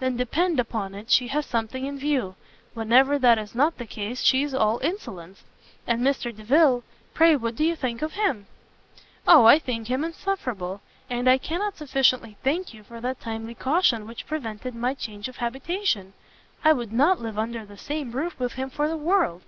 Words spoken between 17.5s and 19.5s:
the same roof with him for the world!"